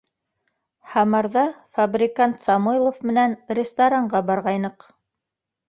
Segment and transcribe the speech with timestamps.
[0.93, 1.43] —Һамарҙа
[1.81, 4.91] фабрикант Самойлов менән ресторанға барғайныҡ.